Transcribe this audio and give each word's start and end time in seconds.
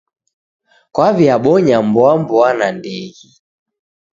Kwaw'iabonya 0.93 1.77
mboamboa 1.87 2.49
nandighi. 2.57 3.29